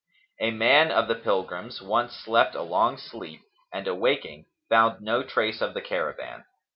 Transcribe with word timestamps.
A 0.39 0.49
man 0.49 0.91
of 0.91 1.07
the 1.07 1.13
pilgrims 1.13 1.79
once 1.79 2.15
slept 2.15 2.55
a 2.55 2.63
long 2.63 2.97
sleep 2.97 3.41
and 3.71 3.85
awaking, 3.87 4.47
found 4.67 4.99
no 5.03 5.21
trace 5.21 5.61
of 5.61 5.75
the 5.75 5.81
caravan. 5.81 6.43